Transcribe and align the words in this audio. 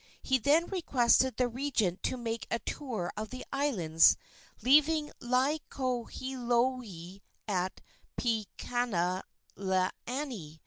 He 0.23 0.39
then 0.39 0.65
requested 0.65 1.37
the 1.37 1.47
regent 1.47 2.01
to 2.01 2.17
make 2.17 2.47
a 2.49 2.57
tour 2.57 3.13
of 3.15 3.29
the 3.29 3.45
islands, 3.53 4.17
leaving 4.63 5.11
Laielohelohe 5.21 7.21
at 7.47 7.81
Pihanakalani. 8.19 9.19